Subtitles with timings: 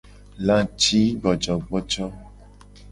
[0.47, 2.05] Lacigbojogbojo.